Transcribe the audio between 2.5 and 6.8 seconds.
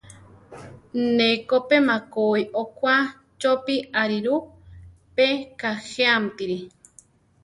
okwá chopí ariru, pe kajéamtiri.